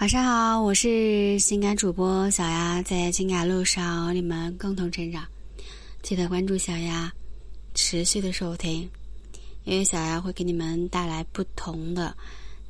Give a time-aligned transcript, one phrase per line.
[0.00, 5.22] 晚上好，我是情感主播小丫，在情感路上和你们共同成长。
[6.00, 7.12] 记得关注小丫，
[7.74, 8.88] 持续的收听，
[9.64, 12.16] 因为小丫会给你们带来不同的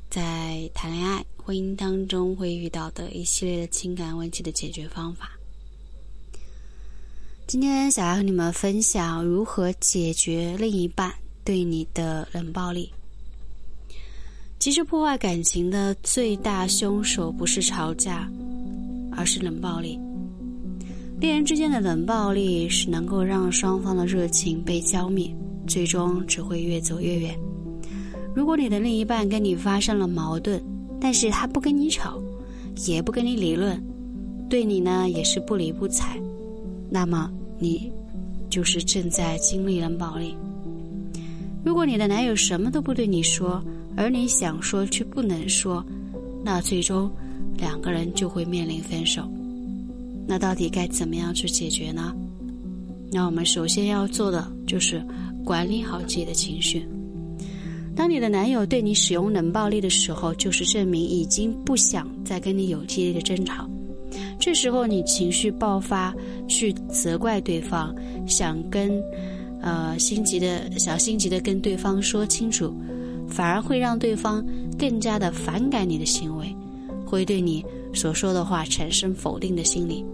[0.09, 5.31] 在谈恋爱、婚姻当中会遇到的一系列的情感问题的解决方法。
[7.47, 11.09] 今天小丫和你们分享如何解决另一半
[11.45, 12.91] 对你的冷暴力。
[14.61, 18.29] 其实破坏感情的最大凶手不是吵架，
[19.11, 19.99] 而是冷暴力。
[21.19, 25.35] 恋人之间的冷暴力是能够让双方的热情被浇灭，
[25.65, 27.35] 最终只会越走越远。
[28.35, 30.61] 如果你的另一半跟你发生了矛盾，
[30.99, 32.21] 但是他不跟你吵，
[32.85, 33.83] 也不跟你理论，
[34.47, 36.21] 对你呢也是不理不睬，
[36.87, 37.91] 那么你
[38.47, 40.35] 就是正在经历冷暴力。
[41.65, 43.59] 如果你的男友什么都不对你说，
[43.95, 45.85] 而你想说却不能说，
[46.43, 47.11] 那最终
[47.57, 49.29] 两个人就会面临分手。
[50.27, 52.13] 那到底该怎么样去解决呢？
[53.11, 55.03] 那我们首先要做的就是
[55.43, 56.87] 管理好自己的情绪。
[57.93, 63.69] 当你的男友对你使用冷暴力的时候，就是证明已经不想再跟你有激烈的争吵。
[64.39, 66.15] 这时候你情绪爆发，
[66.47, 67.93] 去责怪对方，
[68.25, 68.91] 想跟
[69.61, 72.73] 呃心急的想心急的跟对方说清楚。
[73.31, 74.45] 反而会让对方
[74.77, 76.55] 更加的反感你的行为，
[77.05, 80.05] 会对你所说的话产生否定的心理。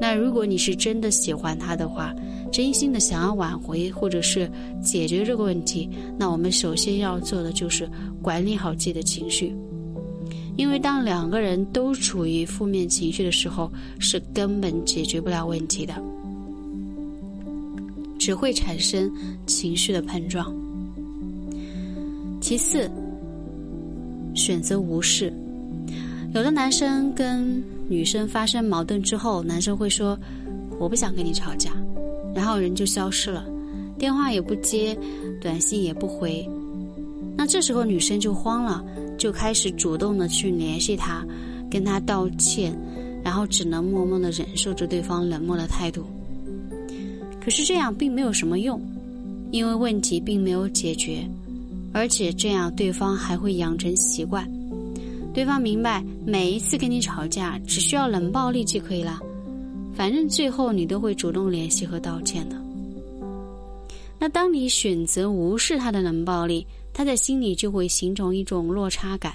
[0.00, 2.14] 那如果你是真的喜欢他的话，
[2.52, 4.48] 真心的想要挽回或者是
[4.80, 7.90] 解决这个问题，那我们首先要做的就是
[8.22, 9.52] 管理好自己的情绪。
[10.56, 15.94] 因为当两个人都处于负面情绪的时候，是根本解决不了问题的，
[18.18, 19.12] 只会产生
[19.46, 20.52] 情绪的碰撞。
[22.48, 22.90] 其次，
[24.34, 25.30] 选择无视。
[26.32, 30.18] 有的男生跟女生发生矛盾之后，男生会说
[30.80, 31.72] ：“我不想跟你吵架”，
[32.34, 33.44] 然后人就消失了，
[33.98, 34.96] 电话也不接，
[35.42, 36.48] 短信也不回。
[37.36, 38.82] 那这时候女生就慌了，
[39.18, 41.22] 就开始主动的去联系他，
[41.70, 42.74] 跟他道歉，
[43.22, 46.02] 然后只能默默的忍受着对方冷漠的态度。
[47.44, 48.80] 可是这样并没有什么用，
[49.50, 51.28] 因为问题并没有解决。
[51.92, 54.48] 而且这样，对方还会养成习惯。
[55.34, 59.20] 对方明白，每一次跟你吵架，只需要冷暴力就可以了。
[59.94, 62.56] 反正最后你都会主动联系和道歉的。
[64.18, 69.34] 那当你选择无视他的冷暴力，他在心里就会形成一种落差感。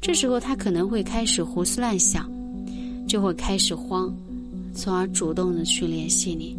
[0.00, 2.30] 这时候他可能会开始胡思乱想，
[3.06, 4.14] 就会开始慌，
[4.74, 6.56] 从而主动的去联系你。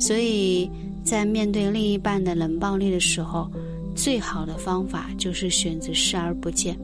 [0.00, 0.70] 所以
[1.04, 3.50] 在面对另一半的冷暴力的时候，
[3.94, 6.76] 最好的方法就是选择视而不见。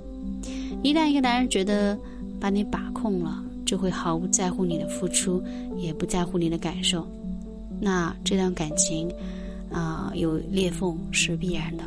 [0.82, 1.98] 一旦一个男人觉得
[2.38, 5.42] 把你把控了，就会毫不在乎你的付出，
[5.76, 7.06] 也不在乎你的感受，
[7.80, 9.10] 那这段感情
[9.72, 11.84] 啊有裂缝是必然的。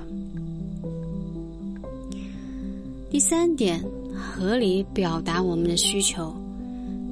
[3.09, 3.83] 第三点，
[4.13, 6.33] 合理表达我们的需求。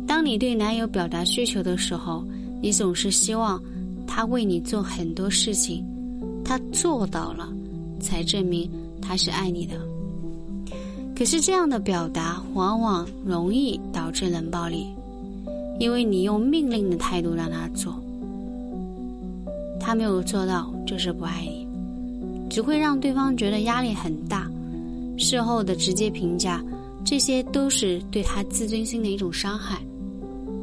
[0.07, 2.23] 当你对男友表达需求的时候，
[2.61, 3.61] 你总是希望
[4.07, 5.85] 他为你做很多事情，
[6.43, 7.53] 他做到了。
[7.99, 8.69] 才证明
[9.01, 9.75] 他是爱你的。
[11.15, 14.87] 可是这样的表达往往容易导致冷暴力，
[15.79, 17.93] 因为你用命令的态度让他做，
[19.79, 21.67] 他没有做到就是不爱你，
[22.49, 24.49] 只会让对方觉得压力很大。
[25.17, 26.63] 事后的直接评价，
[27.03, 29.81] 这些都是对他自尊心的一种伤害。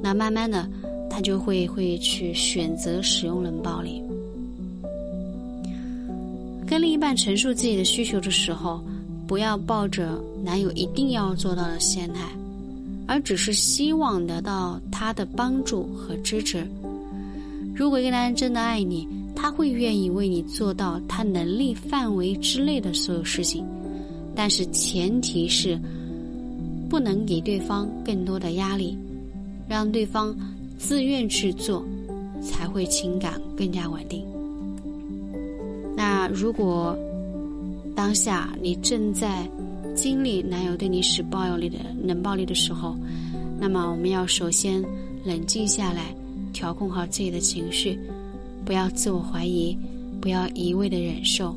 [0.03, 0.67] 那慢慢的，
[1.11, 4.03] 他就会会去选择使用冷暴力。
[6.67, 8.83] 跟另一半陈述自己的需求的时候，
[9.27, 12.29] 不要抱着男友一定要做到的心态，
[13.07, 16.67] 而只是希望得到他的帮助和支持。
[17.75, 23.65] 如果一个男人真的爱你，他会愿意为你做到他能力范围之内的所有事情，
[24.35, 25.79] 但是前提是
[26.89, 28.97] 不能给对方更多的压力，
[29.69, 30.35] 让对方
[30.79, 31.85] 自愿去做，
[32.43, 34.25] 才会情感更加稳定。
[35.97, 36.97] 那如果
[37.95, 39.49] 当下你正在
[39.95, 42.95] 经历男友对你使暴力的冷暴力的时候，
[43.59, 44.85] 那么我们要首先
[45.25, 46.15] 冷静下来，
[46.53, 47.99] 调控好自己的情绪，
[48.65, 49.75] 不要自我怀疑，
[50.21, 51.57] 不要一味的忍受，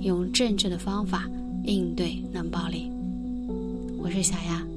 [0.00, 1.30] 用正确的方法
[1.64, 2.90] 应对冷暴力。
[3.98, 4.75] 我是小丫。